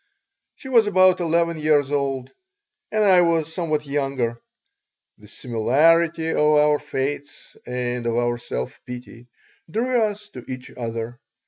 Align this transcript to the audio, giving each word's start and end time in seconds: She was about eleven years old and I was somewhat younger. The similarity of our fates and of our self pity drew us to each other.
She 0.55 0.67
was 0.67 0.87
about 0.87 1.19
eleven 1.19 1.59
years 1.59 1.91
old 1.91 2.31
and 2.91 3.03
I 3.03 3.21
was 3.21 3.53
somewhat 3.53 3.85
younger. 3.85 4.41
The 5.19 5.27
similarity 5.27 6.29
of 6.31 6.39
our 6.39 6.79
fates 6.79 7.55
and 7.67 8.07
of 8.07 8.15
our 8.17 8.39
self 8.39 8.81
pity 8.87 9.27
drew 9.69 10.01
us 10.01 10.29
to 10.29 10.43
each 10.51 10.71
other. 10.75 11.19